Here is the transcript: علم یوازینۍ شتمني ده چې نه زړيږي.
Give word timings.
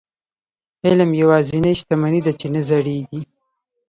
علم 0.85 1.09
یوازینۍ 1.21 1.73
شتمني 1.79 2.21
ده 2.25 2.31
چې 2.39 2.47
نه 2.53 2.61
زړيږي. 2.69 3.21